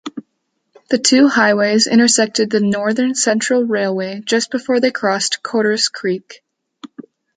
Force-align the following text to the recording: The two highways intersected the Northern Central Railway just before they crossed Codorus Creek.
The 0.89 0.97
two 0.97 1.27
highways 1.27 1.85
intersected 1.85 2.49
the 2.49 2.59
Northern 2.59 3.13
Central 3.13 3.61
Railway 3.65 4.21
just 4.25 4.49
before 4.49 4.79
they 4.79 4.89
crossed 4.89 5.43
Codorus 5.43 5.89
Creek. 5.91 6.41